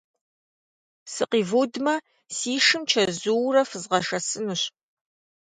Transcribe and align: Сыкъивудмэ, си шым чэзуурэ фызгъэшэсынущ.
Сыкъивудмэ, 1.13 1.95
си 2.35 2.53
шым 2.65 2.83
чэзуурэ 2.89 3.61
фызгъэшэсынущ. 3.69 4.61